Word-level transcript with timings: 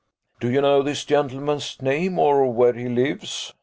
"Do 0.39 0.49
you 0.49 0.61
know 0.61 0.81
this 0.81 1.05
gentleman's 1.05 1.79
name, 1.79 2.17
or 2.17 2.51
where 2.51 2.73
he 2.73 2.89
lives?" 2.89 3.53